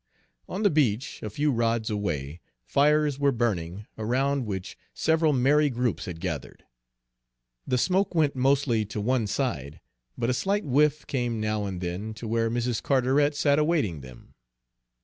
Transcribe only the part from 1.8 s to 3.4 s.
away, fires were